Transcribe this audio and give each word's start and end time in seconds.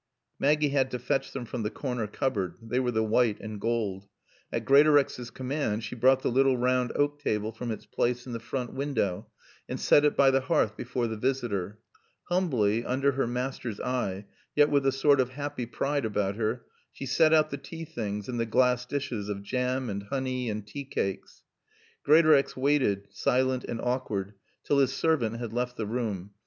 Maggie 0.39 0.69
had 0.69 0.89
to 0.89 0.97
fetch 0.97 1.31
them 1.31 1.45
from 1.45 1.61
the 1.61 1.69
corner 1.69 2.07
cupboard 2.07 2.55
(they 2.59 2.79
were 2.79 2.89
the 2.89 3.03
white 3.03 3.39
and 3.39 3.61
gold). 3.61 4.07
At 4.51 4.65
Greatorex's 4.65 5.29
command 5.29 5.83
she 5.83 5.93
brought 5.93 6.23
the 6.23 6.31
little 6.31 6.57
round 6.57 6.91
oak 6.95 7.19
table 7.21 7.51
from 7.51 7.69
its 7.69 7.85
place 7.85 8.25
in 8.25 8.33
the 8.33 8.39
front 8.39 8.73
window 8.73 9.27
and 9.69 9.79
set 9.79 10.03
it 10.03 10.17
by 10.17 10.31
the 10.31 10.41
hearth 10.41 10.75
before 10.75 11.05
the 11.05 11.17
visitor. 11.17 11.77
Humbly, 12.29 12.83
under 12.83 13.11
her 13.11 13.27
master's 13.27 13.79
eye, 13.79 14.25
yet 14.55 14.71
with 14.71 14.87
a 14.87 14.91
sort 14.91 15.19
of 15.19 15.29
happy 15.33 15.67
pride 15.67 16.03
about 16.03 16.35
her, 16.35 16.65
she 16.91 17.05
set 17.05 17.31
out 17.31 17.51
the 17.51 17.57
tea 17.59 17.85
things 17.85 18.27
and 18.27 18.39
the 18.39 18.47
glass 18.47 18.87
dishes 18.87 19.29
of 19.29 19.43
jam 19.43 19.87
and 19.87 20.01
honey 20.09 20.49
and 20.49 20.65
tea 20.65 20.83
cakes. 20.85 21.43
Greatorex 22.03 22.57
waited, 22.57 23.05
silent 23.11 23.63
and 23.65 23.79
awkward, 23.79 24.33
till 24.63 24.79
his 24.79 24.91
servant 24.93 25.37
had 25.37 25.53
left 25.53 25.77
the 25.77 25.85
room. 25.85 26.31